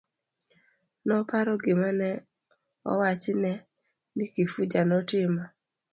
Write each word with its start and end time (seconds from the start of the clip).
Noparo 1.07 1.53
gima 1.63 1.89
ne 1.99 2.09
owachne 2.91 3.51
ni 4.15 4.25
Kifuja 4.33 4.81
notimo. 4.89 5.43